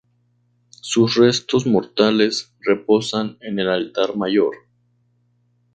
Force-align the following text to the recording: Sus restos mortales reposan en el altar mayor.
Sus 0.81 1.13
restos 1.15 1.67
mortales 1.67 2.51
reposan 2.61 3.37
en 3.39 3.59
el 3.59 3.69
altar 3.69 4.17
mayor. 4.17 4.55